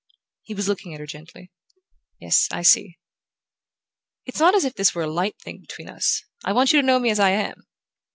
He 0.41 0.55
was 0.55 0.67
looking 0.67 0.95
at 0.95 0.99
her 0.99 1.05
gently. 1.05 1.51
"Yes: 2.19 2.47
I 2.51 2.63
see." 2.63 2.97
"It's 4.25 4.39
not 4.39 4.55
as 4.55 4.65
if 4.65 4.73
this 4.73 4.95
were 4.95 5.03
a 5.03 5.07
light 5.13 5.37
thing 5.37 5.59
between 5.59 5.87
us. 5.89 6.25
I 6.43 6.53
want 6.53 6.73
you 6.73 6.81
to 6.81 6.87
know 6.87 6.97
me 6.97 7.11
as 7.11 7.19
I 7.19 7.29
am. 7.29 7.67